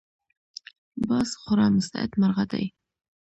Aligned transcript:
باز 1.07 1.29
خورا 1.41 1.67
مستعد 1.75 2.11
مرغه 2.21 2.45
دی 2.51 2.65